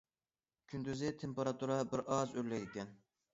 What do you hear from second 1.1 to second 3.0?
تېمپېراتۇرا بىر ئاز ئۆرلەيدىكەن.